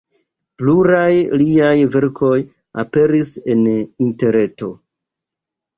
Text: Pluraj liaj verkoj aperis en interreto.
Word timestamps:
Pluraj 0.61 1.11
liaj 1.41 1.75
verkoj 1.97 2.33
aperis 2.85 3.33
en 3.55 3.65
interreto. 4.09 4.77